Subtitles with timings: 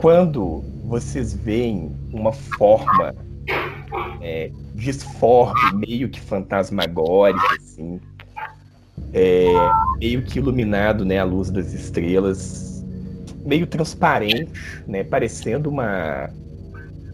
[0.00, 3.14] quando vocês veem uma forma
[4.20, 8.00] é, disforme, meio que fantasmagórica, assim,
[9.12, 9.46] é,
[9.98, 12.84] meio que iluminado, né, à luz das estrelas,
[13.44, 14.52] meio transparente,
[14.86, 16.30] né, parecendo uma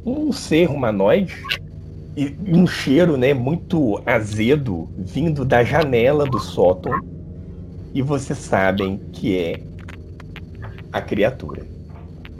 [0.04, 1.42] um ser humanoide
[2.14, 6.92] e um cheiro, né, muito azedo vindo da janela do sótão.
[7.94, 9.62] E vocês sabem que é
[10.92, 11.73] a criatura.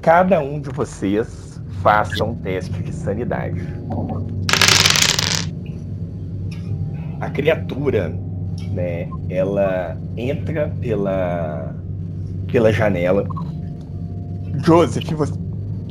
[0.04, 3.62] Cada um de vocês faça um teste de sanidade.
[7.22, 8.14] A criatura,
[8.72, 11.74] né, ela entra pela
[12.52, 13.24] pela janela.
[14.62, 15.32] Joseph, você,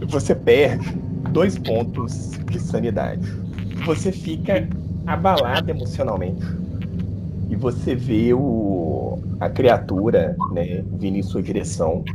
[0.06, 0.96] você perde
[1.32, 3.28] dois pontos de sanidade.
[3.84, 4.70] Você fica
[5.08, 6.46] abalado emocionalmente.
[7.50, 12.06] E você vê o, a criatura né, vindo em sua direção.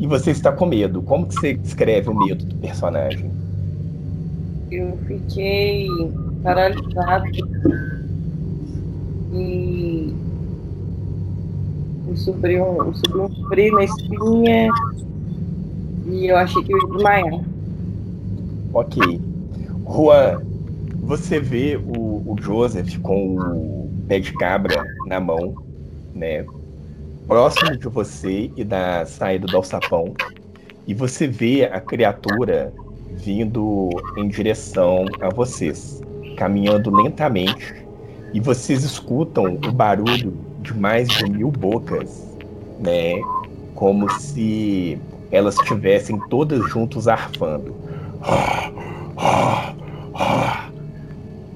[0.00, 1.02] E você está com medo.
[1.02, 3.30] Como que você descreve o medo do personagem?
[4.70, 5.86] Eu fiquei
[6.42, 7.26] paralisado
[9.34, 10.14] e
[12.08, 14.70] eu subi um, eu subi um frio na espinha
[16.06, 17.44] e eu achei que eu ia desmaiar.
[18.72, 19.20] Ok.
[19.84, 20.40] Juan,
[21.02, 25.54] você vê o, o Joseph com o pé de cabra na mão,
[26.14, 26.46] né?
[27.30, 30.12] Próximo de você e da saída do alçapão.
[30.84, 32.74] E você vê a criatura
[33.12, 36.02] vindo em direção a vocês,
[36.36, 37.86] caminhando lentamente.
[38.34, 42.36] E vocês escutam o barulho de mais de mil bocas,
[42.80, 43.20] né?
[43.76, 44.98] Como se
[45.30, 47.76] elas estivessem todas juntas arfando.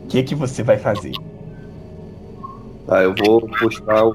[0.05, 1.15] O que que você vai fazer?
[2.87, 4.13] Tá, eu vou puxar o,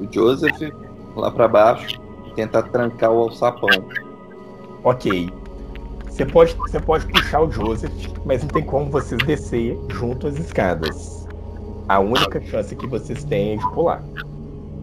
[0.00, 0.87] o Joseph
[1.20, 3.68] lá para baixo e tentar trancar o alçapão.
[4.84, 5.30] Ok.
[6.08, 7.92] Você pode, você pode puxar o Joseph,
[8.24, 11.28] mas não tem como vocês descer junto às escadas.
[11.88, 14.02] A única chance que vocês têm é de pular.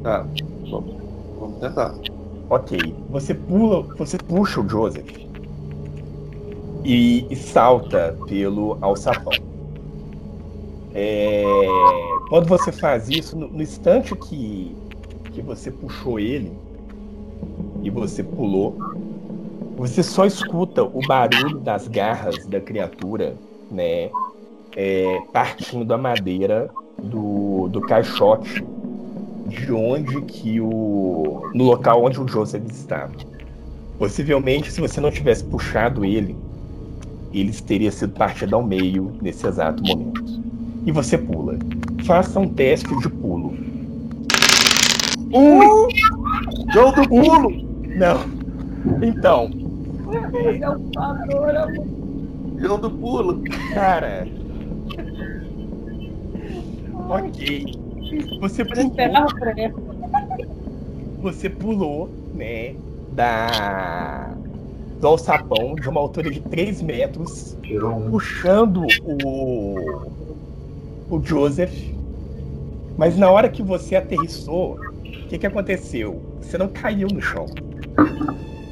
[0.02, 0.26] Tá,
[0.70, 0.96] vamos,
[1.40, 1.94] vamos tentar.
[2.50, 2.96] Ok.
[3.10, 5.10] Você pula, você puxa o Joseph
[6.86, 9.34] e, e salta pelo alçapão.
[10.94, 11.44] É,
[12.30, 14.74] quando você faz isso, no, no instante que,
[15.36, 16.52] que você puxou ele
[17.84, 18.78] e você pulou,
[19.76, 23.36] você só escuta o barulho das garras da criatura,
[23.70, 24.10] né?
[24.78, 26.70] É, partindo da madeira
[27.02, 28.64] do, do caixote
[29.48, 31.50] de onde que o.
[31.54, 33.14] no local onde o Joseph estava.
[33.98, 36.36] Possivelmente, se você não tivesse puxado ele,
[37.34, 40.24] eles teria sido partido ao meio nesse exato momento.
[40.86, 41.58] E você pula.
[42.06, 43.10] Faça um teste de.
[45.36, 45.90] Um!
[46.74, 47.52] Jogo do pulo!
[47.98, 49.06] Não.
[49.06, 49.52] Então.
[52.58, 53.44] Jogo do pulo!
[53.74, 54.26] Cara.
[57.10, 57.66] Ok.
[58.40, 58.96] Você pulou.
[61.22, 62.76] Você pulou, né?
[63.12, 64.32] Da
[65.02, 67.58] do alçapão de uma altura de 3 metros,
[68.10, 70.08] puxando o,
[71.10, 71.94] o Joseph.
[72.98, 74.80] Mas na hora que você aterrissou,
[75.26, 76.22] o que, que aconteceu?
[76.40, 77.48] Você não caiu no chão.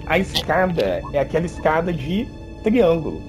[0.05, 2.27] A escada é aquela escada de
[2.63, 3.21] triângulo.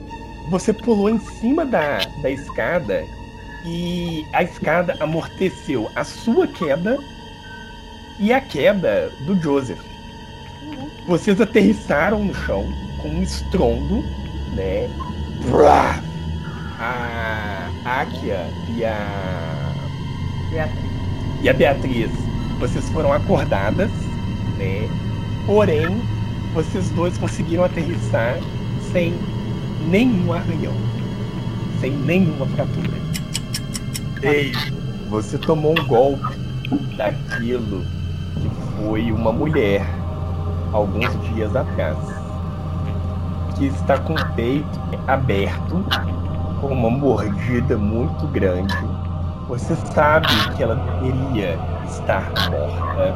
[0.51, 3.03] Você pulou em cima da, da escada
[3.65, 6.99] e a escada amorteceu a sua queda
[8.21, 9.81] e a queda do Joseph.
[11.07, 12.67] Vocês aterrissaram no chão
[13.01, 14.03] com um estrondo,
[14.55, 14.91] né?
[16.79, 18.47] A Akia
[18.77, 19.73] e a.
[20.51, 20.84] Beatriz.
[21.43, 22.11] E a Beatriz,
[22.59, 23.91] vocês foram acordadas,
[24.59, 24.88] né?
[25.47, 26.00] Porém,
[26.54, 28.38] vocês dois conseguiram aterrissar
[28.92, 29.15] sem
[29.88, 30.75] nenhum arranhão,
[31.81, 33.04] sem nenhuma fratura.
[34.22, 34.53] Ei,
[35.10, 36.34] você tomou um golpe
[36.97, 37.84] daquilo
[38.41, 39.84] que foi uma mulher
[40.72, 41.98] alguns dias atrás
[43.57, 45.84] que está com o peito aberto,
[46.60, 48.94] com uma mordida muito grande.
[49.49, 50.27] Você sabe
[50.57, 53.15] que ela deveria estar morta.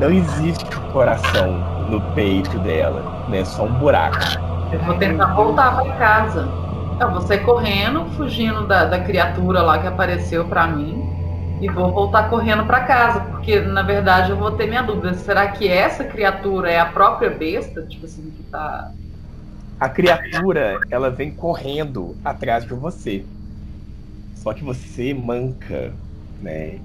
[0.00, 1.58] Não existe o coração
[1.90, 3.44] no peito dela, né?
[3.44, 4.18] Só um buraco.
[4.72, 6.48] Eu vou tentar voltar para casa.
[6.98, 11.12] Eu vou sair correndo, fugindo da, da criatura lá que apareceu para mim.
[11.60, 15.14] E vou voltar correndo para casa, porque na verdade eu vou ter minha dúvida.
[15.14, 17.82] Será que essa criatura é a própria besta?
[17.82, 18.90] Tipo assim, que tá
[19.78, 23.24] a criatura ela vem correndo atrás de você.
[24.46, 25.92] Só que você manca,
[26.40, 26.78] né?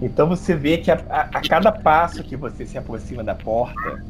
[0.00, 4.04] Então você vê que a, a, a, cada passo que você se aproxima da porta,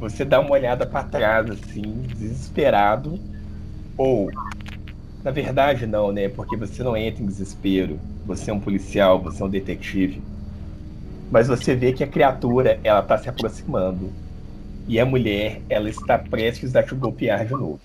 [0.00, 3.20] você dá uma olhada para trás, assim, desesperado.
[3.96, 4.32] Ou,
[5.22, 6.28] na verdade, não, né?
[6.28, 8.00] Porque você não entra em desespero.
[8.26, 10.20] Você é um policial, você é um detetive.
[11.30, 14.10] Mas você vê que a criatura, ela tá se aproximando.
[14.88, 17.78] E a mulher, ela está prestes a te golpear de novo.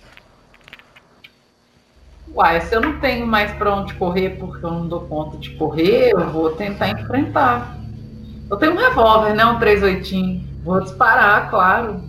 [2.34, 5.52] Uai, se eu não tenho mais para onde correr porque eu não dou conta de
[5.52, 7.78] correr, eu vou tentar enfrentar.
[8.50, 9.46] Eu tenho um revólver, né?
[9.46, 10.42] Um 38.
[10.64, 12.02] Vou disparar, claro.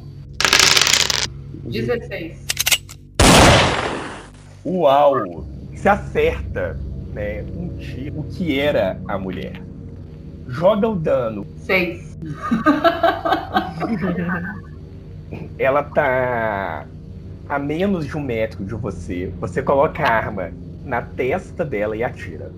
[1.64, 2.46] 16.
[4.64, 5.46] Uau!
[5.74, 6.78] Se acerta,
[7.12, 7.44] né?
[7.56, 9.60] Um tiro, o que era a mulher.
[10.48, 11.46] Joga o dano.
[11.58, 12.18] 6.
[15.58, 16.84] Ela tá
[17.50, 19.32] a menos de um metro de você.
[19.40, 20.52] Você coloca a arma
[20.84, 22.52] na testa dela e atira.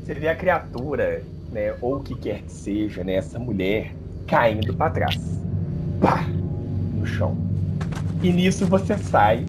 [0.00, 1.74] Você vê a criatura, né?
[1.80, 3.14] Ou o que quer que seja, né?
[3.14, 3.92] Essa mulher
[4.28, 5.42] caindo para trás.
[6.00, 6.24] Pá!
[6.94, 7.36] No chão.
[8.22, 9.44] E nisso você sai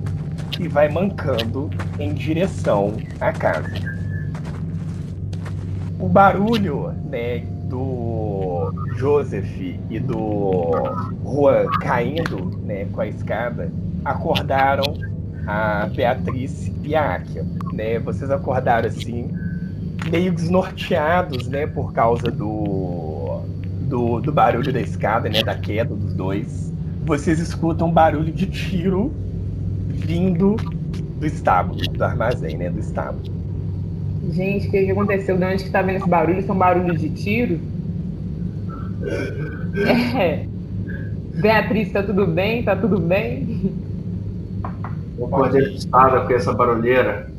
[0.59, 1.69] e vai mancando
[1.99, 3.69] em direção à casa.
[5.99, 9.59] O barulho, né, do Joseph
[9.89, 10.71] e do
[11.23, 13.71] Juan caindo, né, com a escada,
[14.03, 14.93] acordaram
[15.45, 17.99] a Beatriz e a Akia, né?
[17.99, 19.29] Vocês acordaram assim,
[20.09, 23.41] meio desnorteados, né, por causa do,
[23.81, 26.71] do, do barulho da escada, né, da queda dos dois.
[27.05, 29.11] Vocês escutam barulho de tiro
[29.87, 30.55] vindo
[31.19, 33.39] do estábulo, do armazém, né, do estábulo.
[34.31, 35.37] Gente, o que, que aconteceu?
[35.37, 36.45] De onde que tá vendo esse barulho?
[36.45, 37.59] São barulhos de tiro?
[40.17, 40.45] É.
[41.35, 42.63] Beatriz, tá tudo bem?
[42.63, 43.73] Tá tudo bem?
[45.19, 47.29] Vou acordei assustada com essa barulheira.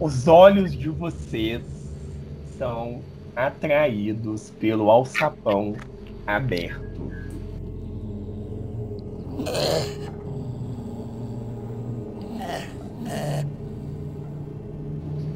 [0.00, 1.62] Os olhos de vocês
[2.58, 3.00] são
[3.36, 5.76] atraídos pelo alçapão
[6.26, 7.12] aberto.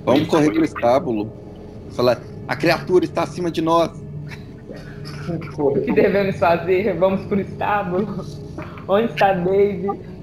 [0.04, 1.32] Vamos correr pro estábulo.
[1.90, 3.92] Falar, a criatura está acima de nós.
[5.56, 6.98] O que devemos fazer?
[6.98, 8.24] Vamos pro estábulo?
[8.88, 10.15] Onde está Dave?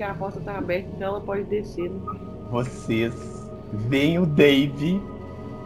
[0.00, 1.90] Porque a porta tá aberta, então ela pode descer.
[1.90, 2.00] Né?
[2.50, 3.12] Vocês
[3.70, 4.98] veem o Dave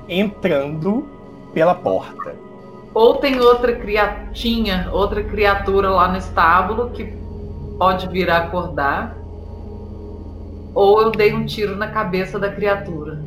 [0.09, 1.07] entrando
[1.53, 2.35] pela porta.
[2.93, 7.15] Ou tem outra criatinha, outra criatura lá no estábulo que
[7.79, 9.17] pode vir a acordar.
[10.75, 13.23] Ou eu dei um tiro na cabeça da criatura.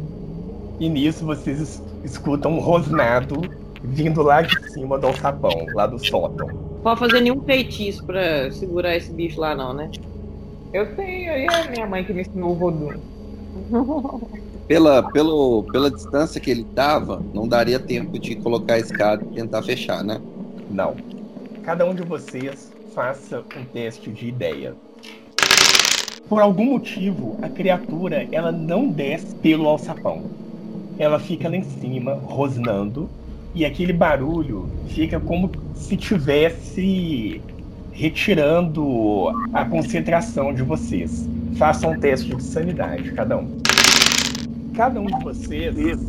[0.78, 3.50] E nisso vocês es- escutam um rosnado
[3.82, 6.48] vindo lá de cima do alçapão, lá do sótão.
[6.48, 9.90] Não pode fazer nenhum feitiço pra segurar esse bicho lá, não, né?
[10.74, 13.00] Eu tenho, aí é a minha mãe que me ensinou o Vodun.
[14.68, 19.36] Pela, pelo, pela distância que ele tava, não daria tempo de colocar a escada e
[19.36, 20.22] tentar fechar, né?
[20.70, 20.96] Não.
[21.64, 24.76] Cada um de vocês faça um teste de ideia.
[26.28, 30.24] Por algum motivo, a criatura ela não desce pelo alçapão.
[31.00, 33.10] Ela fica lá em cima, rosnando,
[33.56, 37.42] e aquele barulho fica como se tivesse
[37.98, 41.28] retirando a concentração de vocês.
[41.56, 43.58] Façam um teste de sanidade, cada um.
[44.76, 46.00] Cada um de vocês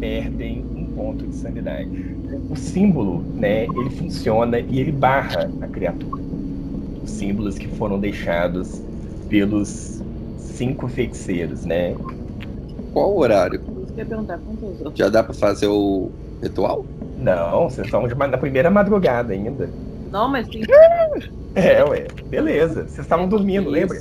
[0.00, 2.16] perdem um ponto de sanidade.
[2.50, 6.20] O símbolo, né, ele funciona e ele barra a criatura.
[7.04, 8.82] Os símbolos que foram deixados
[9.28, 10.02] pelos
[10.38, 11.94] cinco feiticeiros, né?
[12.92, 13.60] Qual o horário?
[13.84, 14.98] Isso que eu ia perguntar, quantos outros?
[14.98, 16.10] Já dá pra fazer o
[16.42, 16.84] ritual?
[17.16, 19.70] Não, vocês estão na primeira madrugada ainda.
[20.10, 20.62] Não, mas tem
[21.54, 22.82] É, ué, beleza.
[22.84, 23.98] Vocês estavam dormindo, lembra?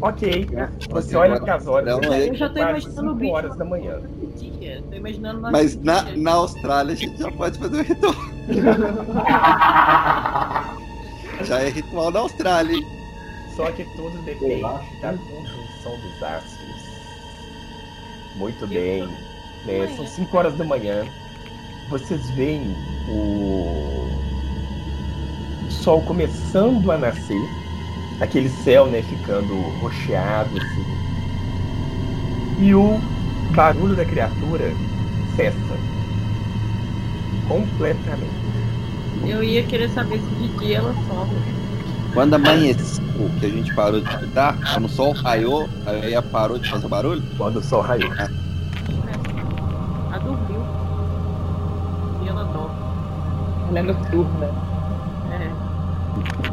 [0.00, 0.46] Ok.
[0.90, 2.00] Você olha para as horas.
[2.00, 3.32] Não, é- Eu já tô imaginando o bicho.
[3.32, 4.00] horas da manhã.
[4.36, 4.82] dia.
[4.90, 8.14] Tô imaginando na Mas na, na Austrália a gente já pode fazer o ritual.
[11.44, 12.86] Já é ritual da Austrália, hein?
[13.54, 16.88] Só que tudo depende da conjunção dos astros.
[18.36, 19.06] Muito bem.
[19.64, 19.88] né?
[19.96, 21.04] São 5 horas da manhã.
[21.88, 22.74] Vocês veem
[23.08, 24.08] o
[25.70, 27.40] sol começando a nascer.
[28.20, 30.84] Aquele céu, né, ficando rocheado, assim.
[32.60, 33.00] E o
[33.54, 34.72] barulho da criatura
[35.36, 35.78] cessa.
[37.46, 38.48] Completamente.
[39.24, 41.30] Eu ia querer saber se de dia ela some.
[42.12, 43.04] Quando amanheceu,
[43.38, 46.88] que a gente parou de escutar, quando o sol raiou, aí ela parou de fazer
[46.88, 47.22] barulho.
[47.36, 48.12] Quando o sol raiou.
[48.12, 48.28] Ela
[50.18, 50.60] dormiu.
[52.24, 52.76] E ela dorme.
[53.70, 54.67] Ela é noturna.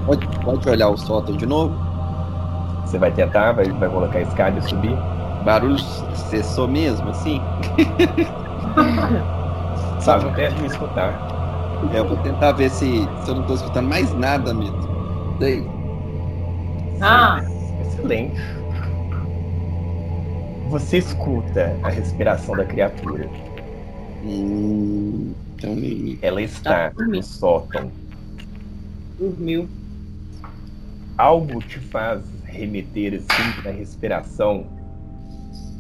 [0.06, 1.76] Pode, pode olhar o sótão de novo.
[2.86, 4.96] Você vai tentar, vai, vai colocar a escada e subir.
[5.44, 5.78] Barulho
[6.30, 7.42] cessou mesmo, assim.
[10.28, 11.36] Um teste de escutar.
[11.94, 14.78] É, eu vou tentar ver se, se eu não tô escutando mais nada mesmo.
[15.40, 15.66] Sei.
[17.02, 17.42] Ah,
[17.82, 18.40] Excelente.
[20.70, 23.30] Você escuta a respiração da criatura.
[24.24, 27.92] Hum, então, me- Ela está no sótão.
[29.20, 29.68] Dormiu.
[31.18, 34.66] Algo te faz remeter assim na respiração,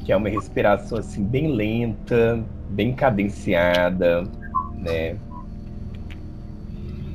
[0.06, 4.24] que é uma respiração assim bem lenta, bem cadenciada,
[4.78, 5.18] né?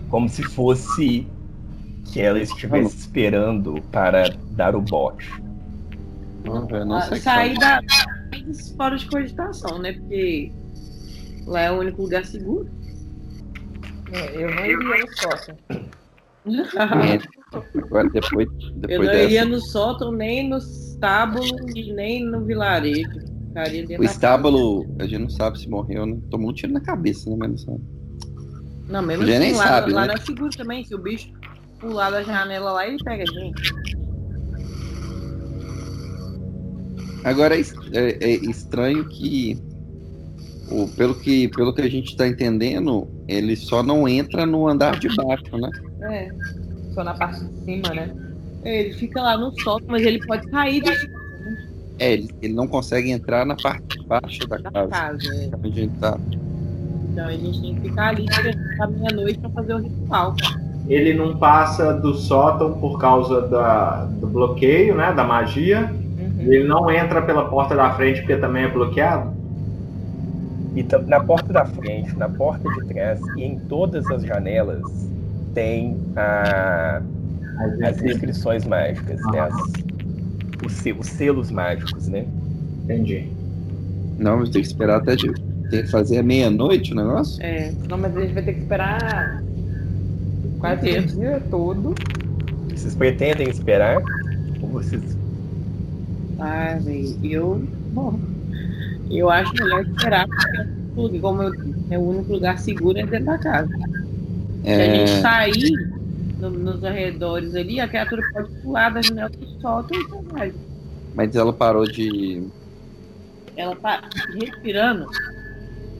[0.08, 1.26] Como se fosse
[2.12, 5.30] que ela estivesse esperando para dar o bote.
[6.44, 7.80] Ah, eu não sei o que sair da
[8.76, 9.92] fora de cogitação, né?
[9.92, 10.52] Porque
[11.46, 12.68] lá é o único lugar seguro.
[14.12, 15.56] É, Eu não iria no sótão.
[17.52, 19.44] Agora, depois, Eu depois não iria dessa.
[19.46, 23.08] no sótão, nem no estábulo, e nem no vilarejo.
[23.98, 26.16] O estábulo, a gente não sabe se morreu, né?
[26.30, 27.36] Tomou um tiro na cabeça, né?
[27.38, 27.80] Mas não sabe.
[28.88, 30.06] Não, mesmo assim, nem lá, sabe, lá né?
[30.08, 30.84] não é seguro também.
[30.84, 31.32] Se o bicho
[31.80, 33.74] pular da janela lá, ele pega a gente.
[37.24, 39.58] Agora é, é- é estranho que,
[40.70, 44.98] o, pelo que pelo que a gente está entendendo, ele só não entra no andar
[44.98, 45.70] de baixo, né?
[46.02, 46.30] É.
[46.92, 48.10] Só na parte de cima, né?
[48.64, 50.90] Ele fica lá no sótão, mas ele pode sair do
[51.98, 54.90] É, ele, ele não consegue entrar na parte de baixo da da casa.
[54.90, 55.34] casa.
[55.34, 55.50] é.
[55.56, 56.18] Onde a gente tá.
[57.12, 58.26] Então a gente tem que ficar ali
[58.80, 60.34] a meia-noite pra fazer o ritual.
[60.88, 65.12] Ele não passa do sótão por causa da, do bloqueio, né?
[65.12, 65.90] Da magia.
[65.92, 66.40] Uhum.
[66.40, 69.32] Ele não entra pela porta da frente porque também é bloqueado.
[70.74, 75.09] E na porta da frente, na porta de trás e em todas as janelas
[75.54, 77.02] tem a-
[77.84, 79.40] as inscrições mágicas, né?
[79.40, 79.72] As-
[80.64, 82.26] os, os selos mágicos, né?
[82.84, 83.28] Entendi.
[84.18, 85.32] Não, mas tem que esperar até de.
[85.70, 87.40] Tem que fazer a meia-noite o negócio?
[87.42, 87.72] É.
[87.88, 89.42] Não, mas a gente vai ter que esperar
[90.58, 91.94] quase o dia todo.
[92.74, 94.02] Vocês pretendem esperar?
[94.60, 95.16] Ou vocês.
[96.38, 97.62] Ah, velho, eu.
[97.92, 98.18] Bom,
[99.10, 100.64] eu acho melhor esperar, porque
[100.94, 101.52] tudo, como eu
[101.88, 103.70] né, o único lugar seguro é dentro da casa.
[104.64, 105.72] Se a gente É, sair
[106.38, 110.52] no- nos arredores ali, a criatura pode pular da janela do sótão e então vai.
[111.14, 112.42] mas ela parou de.
[113.56, 114.02] Ela tá
[114.38, 115.06] respirando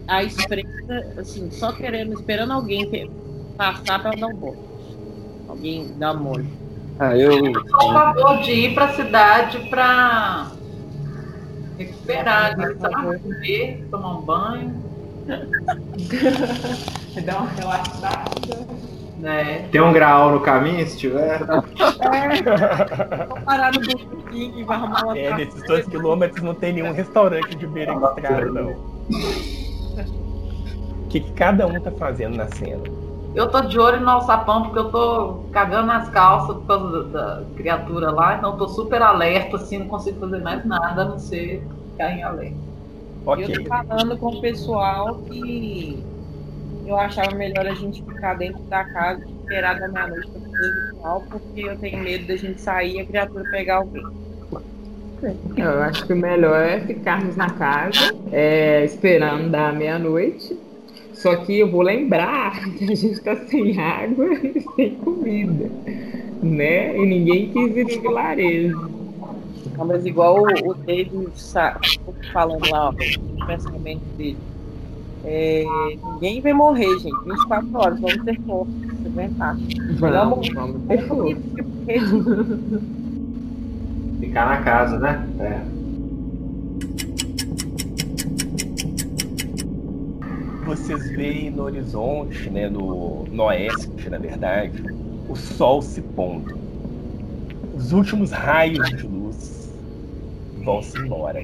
[0.09, 3.11] a espreita, assim, só querendo, esperando alguém que-
[3.57, 4.59] passar pra dar um bote.
[5.49, 6.47] Alguém dar mole.
[6.99, 7.52] Ah, eu.
[7.52, 10.50] Por favor, de ir pra cidade pra
[11.79, 13.19] recuperar, ali, sabe?
[13.21, 14.75] Comer, tomar um banho,
[17.25, 18.67] Dá uma relaxada.
[19.19, 19.69] né?
[19.71, 21.38] Tem um grau no caminho, se tiver.
[21.45, 26.93] Vou parar no botequim e vai arrumar uma É, nesses dois quilômetros não tem nenhum
[26.93, 28.71] restaurante de beira de estrada, não.
[31.05, 32.83] O que, que cada um tá fazendo na cena?
[33.35, 37.35] Eu tô de olho no alçapão porque eu tô cagando nas calças por causa da,
[37.35, 41.05] da criatura lá, então eu tô super alerta, assim, não consigo fazer mais nada a
[41.05, 41.62] não ser
[41.93, 42.57] ficar em alerta.
[43.26, 43.45] Ok.
[43.45, 46.02] Eu tô falando com o pessoal que
[46.90, 50.68] eu achava melhor a gente ficar dentro da casa e esperar da meia-noite pra fazer
[50.68, 54.04] o ritual, porque eu tenho medo da gente sair e a criatura pegar alguém.
[55.56, 60.59] Eu acho que o melhor é ficarmos na casa, é, esperando da meia-noite.
[61.12, 65.70] Só que eu vou lembrar que a gente tá sem água e sem comida,
[66.42, 66.97] né?
[66.97, 68.90] E ninguém quis ir no vilarejo.
[69.76, 71.28] Não, mas igual o, o David
[72.32, 74.50] falando lá, ó, no pensamento dele.
[75.25, 75.65] É,
[76.15, 77.25] ninguém vai morrer, gente.
[77.25, 78.73] 24 horas, vamos ter força,
[79.03, 79.57] se aguentar.
[79.99, 81.41] Vamos, vamos ter força.
[84.21, 85.29] Ficar na casa, né?
[85.41, 85.61] É.
[90.65, 94.83] Vocês veem no horizonte, né, no, no oeste, na verdade,
[95.29, 96.57] o sol se pondo.
[97.75, 99.73] Os últimos raios de luz
[100.62, 101.43] vão-se embora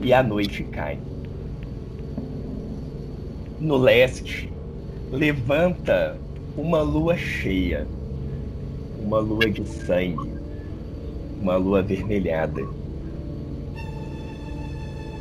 [0.00, 0.98] e a noite cai.
[3.58, 4.52] No leste,
[5.10, 6.18] levanta
[6.58, 7.86] uma lua cheia,
[9.02, 10.30] uma lua de sangue,
[11.40, 12.62] uma lua avermelhada.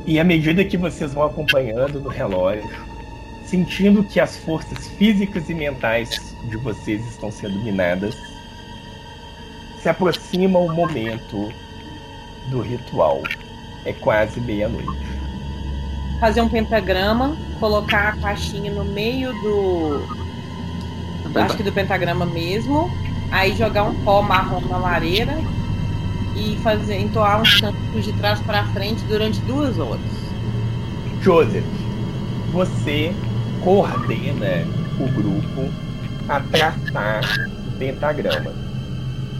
[0.06, 2.70] E à medida que vocês vão acompanhando no relógio,
[3.46, 6.10] sentindo que as forças físicas e mentais
[6.50, 8.16] de vocês estão sendo minadas,
[9.82, 11.50] se aproxima o momento
[12.50, 13.22] do ritual.
[13.86, 15.06] É quase meia-noite.
[16.20, 20.02] Fazer um pentagrama, colocar a caixinha no meio do.
[21.36, 22.90] Acho que do pentagrama mesmo.
[23.32, 25.38] Aí jogar um pó marrom na lareira
[26.36, 30.00] e fazer entoar uns cantos de trás para frente durante duas horas.
[31.22, 31.66] Joseph,
[32.52, 33.14] você
[33.64, 34.66] coordena
[35.00, 35.74] o grupo
[36.30, 37.22] a traçar
[37.68, 38.52] o pentagrama.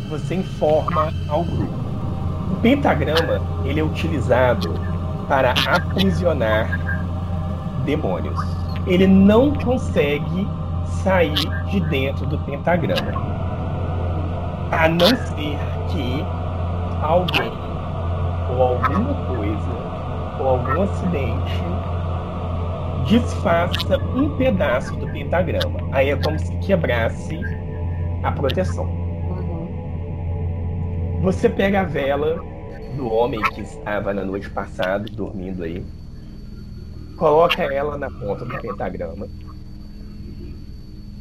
[0.10, 1.74] você informa ao grupo.
[2.52, 4.74] O pentagrama ele é utilizado
[5.28, 6.95] para aprisionar
[7.86, 8.38] demônios.
[8.86, 10.48] Ele não consegue
[11.04, 11.36] sair
[11.70, 13.12] de dentro do pentagrama,
[14.72, 15.58] a não ser
[15.90, 16.26] que
[17.02, 17.52] alguém
[18.50, 19.86] ou alguma coisa
[20.40, 21.64] ou algum acidente
[23.08, 25.80] desfaça um pedaço do pentagrama.
[25.92, 27.40] Aí é como se quebrasse
[28.24, 28.88] a proteção.
[31.22, 32.44] Você pega a vela
[32.96, 35.84] do homem que estava na noite passada dormindo aí,
[37.18, 39.28] coloca ela na ponta do pentagrama.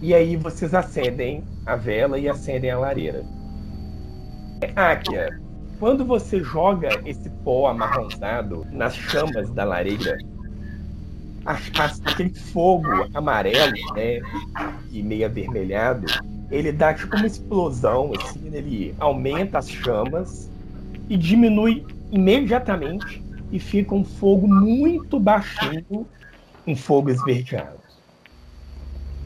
[0.02, 3.24] E aí vocês acendem a vela e acendem a lareira.
[4.76, 5.40] Áquia,
[5.78, 10.18] quando você joga esse pó amarronzado nas chamas da lareira,
[11.44, 14.20] aquele fogo amarelo, né,
[14.90, 16.06] e meio avermelhado,
[16.50, 20.50] ele dá tipo uma explosão, assim, ele aumenta as chamas
[21.08, 23.22] e diminui imediatamente
[23.54, 26.04] e fica um fogo muito baixinho,
[26.66, 27.78] um fogo esverdeado.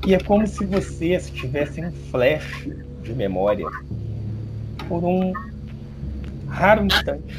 [0.06, 2.68] E é como se vocês tivessem um flash
[3.02, 3.66] de memória
[4.86, 5.32] por um
[6.46, 7.34] raro instante.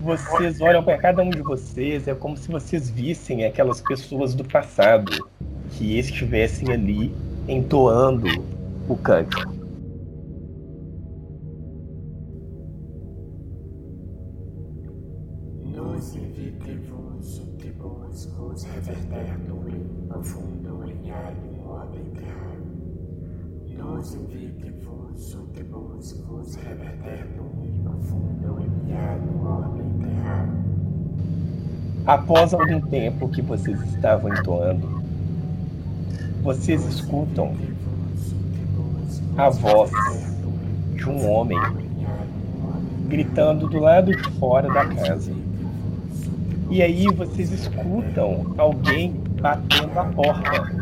[0.00, 4.44] Vocês olham para cada um de vocês, é como se vocês vissem aquelas pessoas do
[4.44, 5.28] passado
[5.72, 7.14] que estivessem ali
[7.46, 8.28] entoando
[8.88, 9.61] o cântico.
[32.32, 34.88] Após algum tempo que vocês estavam entoando,
[36.42, 37.54] vocês escutam
[39.36, 39.90] a voz
[40.94, 41.58] de um homem
[43.06, 45.30] gritando do lado de fora da casa.
[46.70, 50.72] E aí vocês escutam alguém batendo a porta.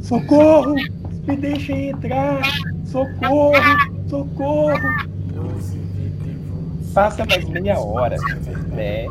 [0.00, 0.74] Socorro!
[1.24, 2.42] Me deixem entrar!
[2.84, 3.52] Socorro!
[4.08, 4.88] Socorro!
[6.92, 8.16] Passa mais meia hora,
[8.72, 9.06] né?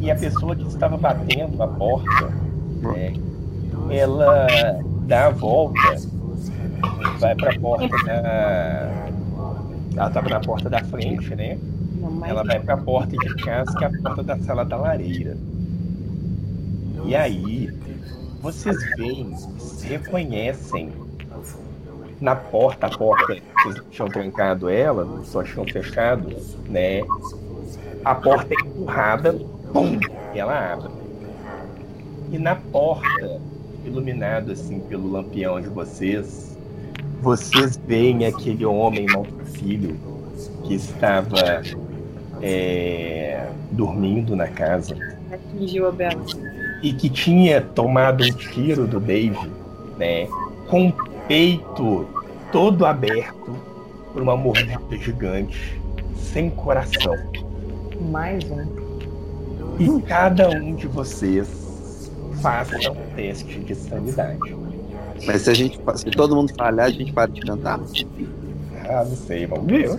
[0.00, 2.32] E a pessoa que estava batendo a porta,
[2.82, 3.14] né?
[3.90, 4.46] ela
[5.06, 5.96] dá a volta,
[7.18, 9.06] vai para a porta da.
[9.94, 11.58] Ela estava na porta da frente, né?
[12.26, 15.36] Ela vai para a porta de casa, que é a porta da sala da lareira.
[17.04, 17.70] E aí,
[18.42, 19.34] vocês veem,
[19.82, 20.92] reconhecem
[22.20, 26.28] na porta, a porta, vocês tinham trancado ela, só tinham fechado,
[26.68, 27.02] né?
[28.04, 29.38] A porta é empurrada,
[29.76, 30.00] pum,
[30.34, 30.90] e ela abre.
[32.32, 33.40] E na porta
[33.84, 36.58] iluminado assim pelo lampião de vocês,
[37.22, 39.96] vocês veem aquele homem mal filho
[40.64, 41.62] que estava
[42.42, 44.96] é, dormindo na casa
[45.30, 46.22] Atingiu a Bela.
[46.82, 49.50] e que tinha tomado um tiro do Dave,
[49.96, 50.26] né,
[50.68, 50.92] com o
[51.28, 52.06] peito
[52.50, 53.56] todo aberto
[54.12, 55.80] por uma mordida gigante,
[56.16, 57.14] sem coração.
[58.10, 58.85] Mais um.
[59.78, 62.10] E cada um de vocês
[62.40, 64.38] faça um teste de sanidade.
[65.26, 67.80] Mas se a gente, se todo mundo falhar, a gente para de cantar?
[68.88, 69.96] Ah, não sei, vamos ver.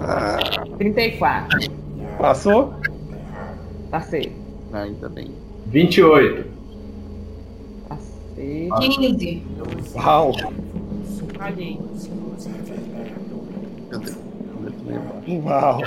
[0.00, 0.38] Ah,
[0.78, 1.70] 34.
[2.18, 2.74] Passou?
[3.90, 4.32] Passei.
[4.72, 5.30] ainda bem.
[5.66, 6.46] 28.
[7.88, 8.68] Passei.
[8.80, 9.42] 15.
[9.94, 10.32] Uau!
[11.38, 11.78] Falhei.
[13.90, 14.16] Meu Deus,
[14.64, 15.44] eu tô lembrando.
[15.44, 15.80] Uau!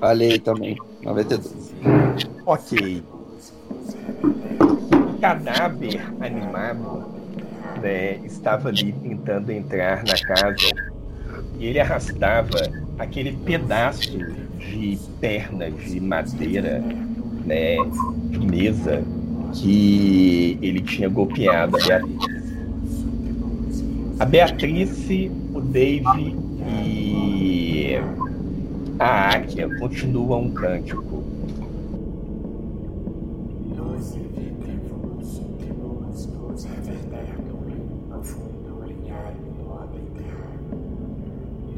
[0.00, 0.76] Falhei também.
[1.02, 1.74] 92.
[2.46, 3.02] Ok.
[4.22, 7.04] O cadáver animado
[7.82, 10.56] né, estava ali tentando entrar na casa
[11.58, 12.58] e ele arrastava
[12.98, 14.16] aquele pedaço
[14.58, 16.82] de perna de madeira,
[17.44, 17.76] né,
[18.30, 19.02] de mesa
[19.54, 22.38] que ele tinha golpeado a Beatriz.
[24.20, 25.08] A Beatriz,
[25.54, 27.98] o Dave e
[28.98, 31.22] a Áquia continuam um cântico.
[33.76, 40.50] Nos invite-vos últimos vos reverterno em profundo linhar em ordem terra.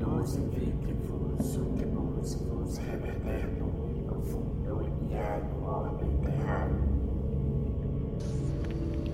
[0.01, 6.71] Nos invite-vos últimos vos reverterno em profundo linhar em ordem terra.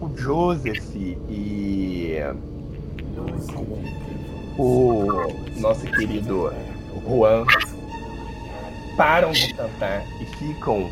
[0.00, 2.18] O Joseph e
[4.56, 5.06] o
[5.60, 6.52] nosso querido
[7.04, 7.44] Juan
[8.96, 10.90] param de cantar e ficam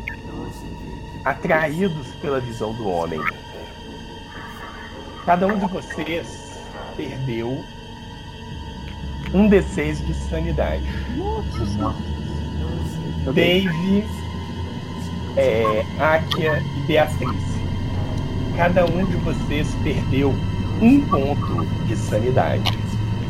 [1.23, 3.19] atraídos pela visão do homem.
[5.25, 6.61] Cada um de vocês
[6.95, 7.63] perdeu
[9.33, 10.87] um D6 de sanidade.
[13.33, 14.05] Dave,
[15.35, 17.55] é, Akia e Beatriz.
[18.55, 20.33] Cada um de vocês perdeu
[20.79, 22.77] um ponto de sanidade.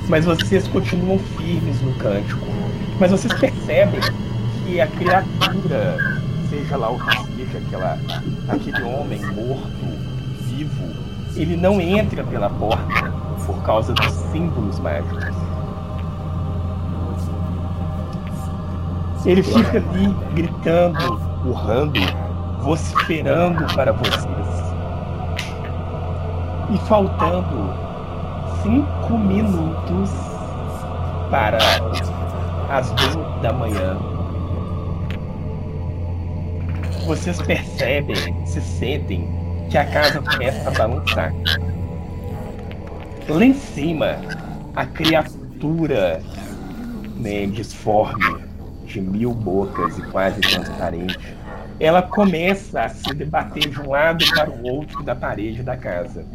[0.10, 2.46] Mas vocês continuam firmes no cântico.
[3.00, 4.02] Mas vocês percebem
[4.66, 5.98] que a criatura,
[6.50, 8.00] seja lá o que seja, aquela,
[8.50, 9.86] aquele homem morto,
[10.42, 10.92] vivo,
[11.36, 13.12] ele não entra pela porta
[13.46, 15.36] por causa dos símbolos mágicos.
[19.24, 22.00] Ele fica ali gritando, urrando,
[22.62, 24.26] vociferando para vocês.
[26.72, 27.74] E faltando
[28.64, 30.10] cinco minutos
[31.30, 31.60] para
[32.70, 33.98] as duas da manhã,
[37.06, 39.30] vocês percebem, se sentem
[39.70, 41.34] que a casa começa a balançar.
[43.28, 44.18] Lá em cima,
[44.76, 46.22] a criatura
[47.18, 48.44] né, disforme
[48.86, 51.36] de mil bocas e quase transparente,
[51.80, 56.26] ela começa a se debater de um lado para o outro da parede da casa.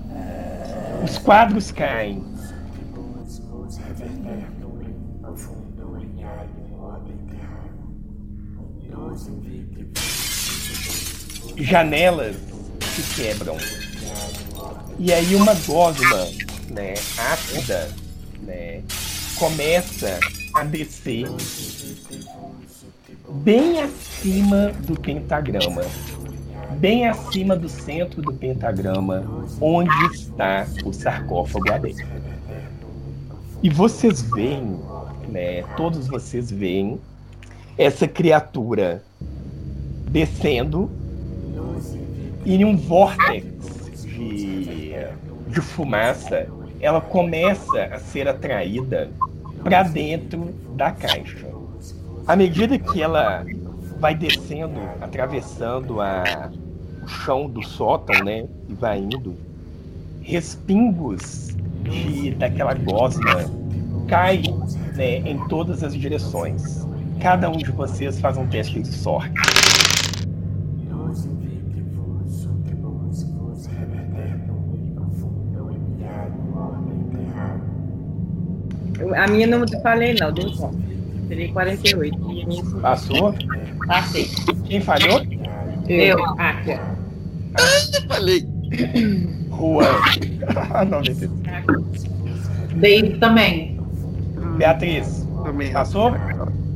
[1.03, 2.25] Os quadros caem.
[8.93, 9.29] Luz
[11.65, 12.37] janelas
[12.95, 13.57] se quebram.
[14.99, 16.27] E aí uma gosma,
[16.69, 16.95] né,
[17.33, 17.89] ácida,
[18.43, 18.83] né,
[19.37, 20.19] começa
[20.55, 21.27] a descer
[23.29, 25.83] bem acima do pentagrama,
[26.79, 29.25] bem acima do centro do pentagrama,
[29.61, 32.07] onde está o sarcófago adentro.
[33.63, 34.79] E vocês veem,
[35.29, 37.01] né, todos vocês veem
[37.79, 39.03] essa criatura
[40.09, 40.91] descendo
[42.45, 43.45] e em um vórtex
[44.05, 44.95] de,
[45.49, 46.47] de fumaça,
[46.81, 49.11] ela começa a ser atraída
[49.63, 51.47] para dentro da caixa.
[52.27, 53.45] À medida que ela
[53.99, 56.51] vai descendo, atravessando a,
[57.03, 59.37] o chão do sótão, né, e vai indo,
[60.23, 63.45] respingos de, daquela gosma
[64.09, 64.43] caem
[64.95, 66.87] né, em todas as direções.
[67.21, 69.60] Cada um de vocês faz um teste de sorte.
[79.15, 80.71] A minha não falei, não, deu só.
[81.29, 82.19] Tirei 48.
[82.33, 82.81] E a minha sim.
[82.81, 83.35] Passou?
[83.87, 84.29] Passei.
[84.65, 85.23] Quem falhou?
[85.89, 86.25] Eu.
[86.39, 86.81] Akia.
[88.09, 88.47] Falei.
[89.51, 89.85] Rua.
[90.89, 91.35] 95.
[92.77, 93.81] Dave também.
[94.57, 95.73] Beatriz, Também.
[95.73, 96.13] passou?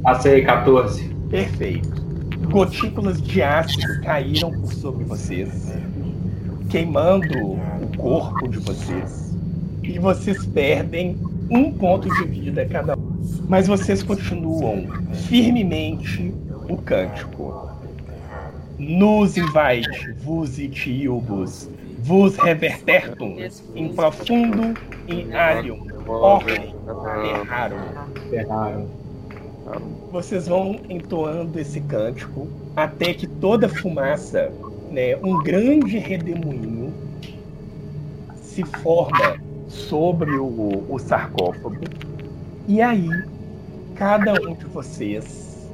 [0.03, 1.09] Passei 14.
[1.31, 2.03] Perfeito.
[2.51, 5.73] Gotículas de ácido caíram por sobre vocês,
[6.69, 9.35] queimando o corpo de vocês.
[9.83, 11.17] E vocês perdem
[11.51, 13.15] um ponto de vida cada um.
[13.49, 14.87] Mas vocês continuam
[15.29, 16.33] firmemente
[16.69, 17.71] o cântico.
[18.79, 21.69] Nos invite, vos itiubus,
[22.01, 23.37] vos revertertum,
[23.75, 24.75] in profundo
[25.09, 25.87] in alium.
[28.31, 28.87] Ferraram.
[30.11, 34.53] vocês vão entoando esse cântico até que toda fumaça,
[34.91, 36.93] né, um grande redemoinho,
[38.43, 39.37] se forma
[39.75, 41.85] sobre o, o sarcófago.
[42.67, 43.09] E aí,
[43.95, 45.69] cada um de vocês,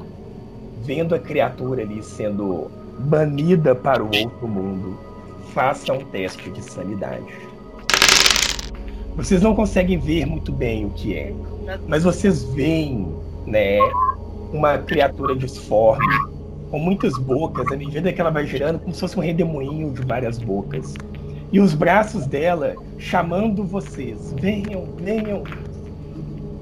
[0.84, 4.98] vendo a criatura ali sendo banida para o outro mundo,
[5.52, 7.50] faça um teste de sanidade.
[9.16, 11.34] Vocês não conseguem ver muito bem o que é,
[11.86, 13.14] mas vocês veem
[13.46, 13.78] né,
[14.52, 16.06] uma criatura disforme,
[16.70, 20.02] com muitas bocas, à medida que ela vai girando, como se fosse um redemoinho de
[20.02, 20.94] várias bocas.
[21.52, 24.32] E os braços dela chamando vocês.
[24.38, 25.42] Venham, venham.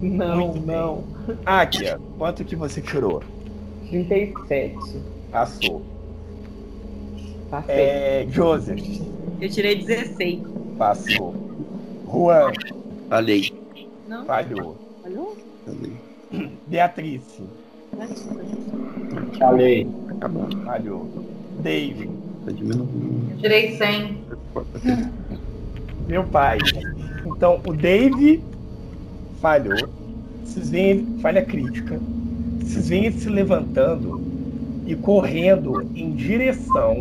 [0.01, 1.05] Não, Muito não.
[1.45, 3.23] Akia, quanto que você tirou?
[3.91, 4.77] 37.
[5.31, 5.83] Passou.
[7.51, 7.75] Passei.
[7.75, 8.81] É, Joseph,
[9.41, 10.41] Eu tirei 16.
[10.79, 11.35] passou.
[12.11, 12.53] Juan,
[13.09, 13.53] Falei.
[14.07, 14.25] Não?
[14.25, 14.77] falhou.
[15.03, 15.37] Falhou?
[15.67, 16.51] Falei.
[16.67, 17.23] Beatriz,
[19.39, 19.87] Falei.
[20.11, 20.47] Acabou.
[20.65, 21.07] falhou.
[21.61, 22.09] Dave,
[22.49, 23.37] Tá diminuindo.
[23.39, 24.17] Tirei 100.
[26.09, 26.59] meu pai.
[27.27, 28.43] Então, o Dave
[29.41, 29.89] falhou.
[30.45, 32.01] Vocês veem ele, falha crítica.
[32.61, 34.21] Vocês veem ele se levantando
[34.87, 37.01] e correndo em direção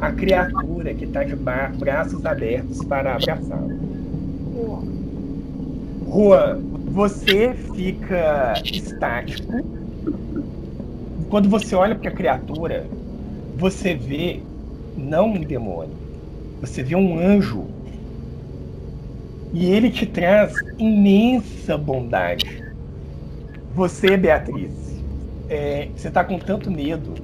[0.00, 3.78] à criatura que está de ba- braços abertos para abraçá-lo.
[6.06, 6.58] Juan,
[6.90, 9.64] você fica estático.
[11.30, 12.86] Quando você olha para a criatura,
[13.56, 14.40] você vê
[14.98, 15.96] não um demônio,
[16.60, 17.66] você vê um anjo
[19.52, 22.62] E ele te traz imensa bondade.
[23.74, 24.72] Você, Beatriz,
[25.48, 27.14] é, você está com tanto medo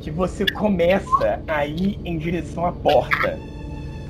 [0.00, 3.36] que você começa a ir em direção à porta,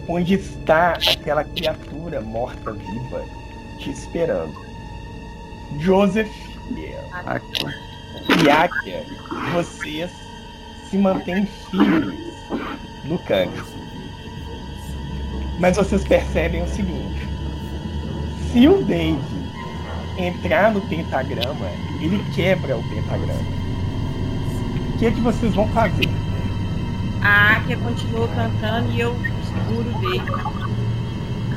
[0.07, 3.25] onde está aquela criatura morta-viva
[3.79, 4.55] te esperando.
[5.79, 6.31] Joseph
[8.44, 9.03] e Akia,
[9.55, 10.11] vocês
[10.90, 12.28] se mantêm firmes
[13.04, 13.64] no canto.
[15.58, 17.28] Mas vocês percebem o seguinte:
[18.52, 19.18] se o Dave
[20.16, 21.66] entrar no pentagrama,
[22.00, 23.58] ele quebra o pentagrama.
[24.94, 26.08] O que é que vocês vão fazer?
[27.22, 30.22] A Akia continua cantando e eu seguro dele.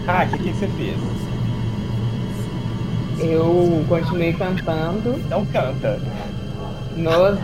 [0.08, 0.98] Ah, o que, que você fez?
[3.20, 5.18] Eu continuei cantando.
[5.30, 6.00] Não canta.
[6.98, 7.40] Nós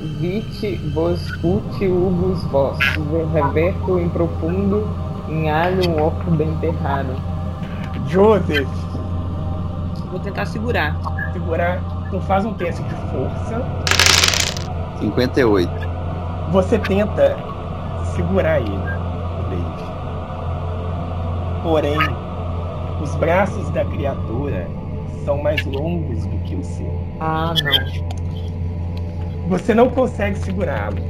[0.00, 2.96] invite vos ut ubus vossos,
[3.32, 4.88] reverto em profundo,
[5.28, 7.14] em alho um orco bem enterrado.
[8.06, 8.68] Joseph,
[10.10, 10.96] Vou tentar segurar.
[11.32, 11.80] segurar.
[12.08, 13.62] Então faz um teste de força.
[14.98, 15.70] 58.
[16.50, 17.36] Você tenta
[18.16, 19.84] segurar ele, o Dave.
[21.62, 21.98] Porém,
[23.00, 24.66] os braços da criatura
[25.24, 26.92] são mais longos do que o seu.
[27.20, 28.19] Ah, não.
[29.50, 31.02] Você não consegue segurá-lo.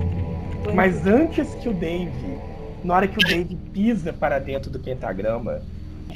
[0.74, 2.38] Mas antes que o Dave,
[2.82, 5.60] na hora que o Dave pisa para dentro do pentagrama,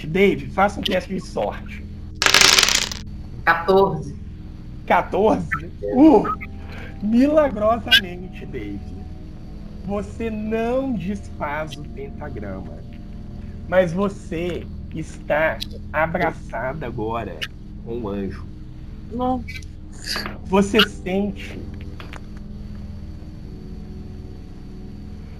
[0.02, 1.84] Dave, faça um teste de sorte.
[3.44, 4.16] 14.
[4.86, 5.46] 14.
[5.82, 6.24] Uh!
[7.02, 8.80] Milagrosamente, Dave.
[9.84, 12.78] Você não desfaz o pentagrama.
[13.68, 15.58] Mas você está
[15.92, 17.38] abraçada agora
[17.84, 18.46] com o anjo.
[19.12, 19.44] Não.
[20.46, 21.60] Você sente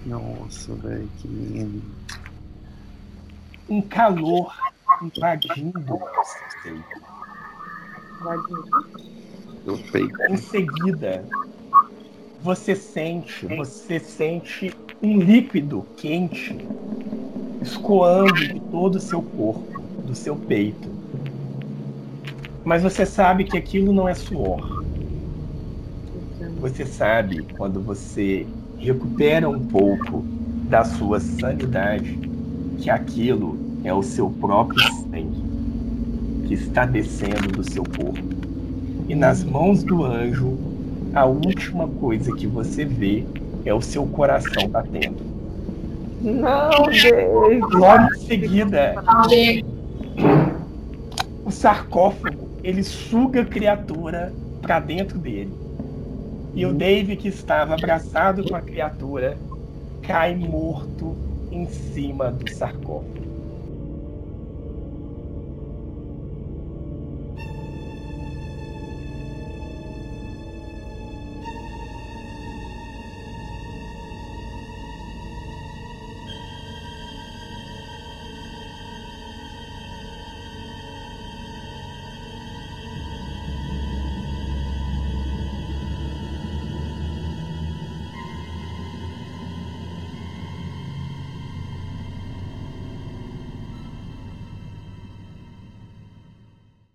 [0.05, 1.81] Nossa, velho, que medo.
[3.67, 4.55] um calor
[5.01, 7.05] invadindo o seu peito.
[9.65, 10.11] Eu feio.
[10.29, 11.25] Em seguida,
[12.41, 16.55] você sente, você sente um líquido quente
[17.61, 20.87] escoando de todo o seu corpo, do seu peito.
[22.63, 24.83] Mas você sabe que aquilo não é suor.
[26.59, 28.45] Você sabe quando você
[28.77, 30.23] recupera um pouco
[30.69, 32.17] da sua sanidade
[32.77, 35.43] que aquilo é o seu próprio sangue
[36.47, 38.23] que está descendo do seu corpo.
[39.07, 40.57] E nas mãos do anjo,
[41.13, 43.25] a última coisa que você vê
[43.63, 45.17] é o seu coração batendo.
[46.21, 47.73] Não, Deus.
[47.73, 48.95] Logo em seguida,
[51.45, 55.51] o sarcófago ele suga a criatura para dentro dele.
[56.55, 59.37] E o Dave, que estava abraçado com a criatura,
[60.01, 61.17] cai morto
[61.51, 63.24] em cima do sarcófago.